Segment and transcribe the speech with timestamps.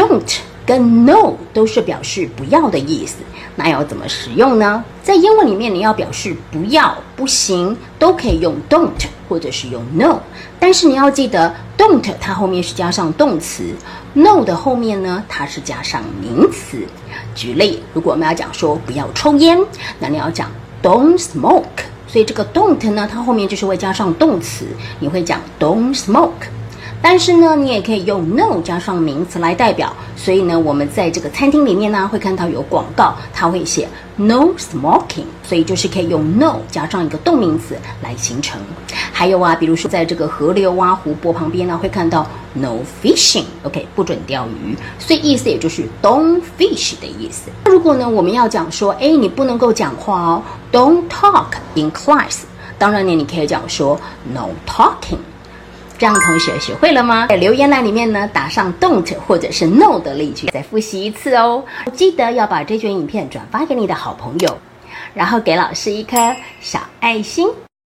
[0.00, 3.16] don't 跟 no 都是表示不要的意思，
[3.56, 4.82] 那要怎么使用呢？
[5.02, 8.88] 在英文里面，你要表示不要、不行，都可以用 don't
[9.28, 10.20] 或者是用 no。
[10.58, 13.64] 但是你要记得，don't 它后面是加上动词
[14.14, 16.78] ，no 的后面呢，它是加上名词。
[17.34, 19.58] 举例，如果我们要讲说不要抽烟，
[19.98, 20.48] 那你要讲
[20.82, 21.84] don't smoke。
[22.06, 24.66] 所以这个 don't 呢，它后面就是会加上动词，
[25.00, 26.48] 你会讲 don't smoke。
[27.02, 29.92] 但是呢，你也可以用 no 加上名词来代表。
[30.16, 38.60] 所以呢，我们在这个餐厅里面呢，会看到有广告，它会写 no smoking，所以就是可以用 no 加上一个动名词来形成。
[39.12, 44.76] 还有啊，比如说在这个河流啊、湖泊旁边呢，会看到 no fishing，OK，不准钓鱼。
[44.98, 47.50] 所以意思也就是 don't fish 的意思。
[47.64, 52.40] 那如果呢，我们要讲说，哎，你不能够讲话哦，don't talk in class。
[52.78, 53.98] 当然呢，你可以讲说
[54.34, 55.16] no talking。
[56.00, 57.26] 这样同学学会了吗？
[57.26, 61.62] 在留言栏里面呢，打上 don't 或者是 no 的例句，再复习一次哦。
[61.92, 64.56] 记得要把这卷影片转发给你的好朋友，
[65.12, 66.16] 然后给老师一颗
[66.58, 67.46] 小爱心。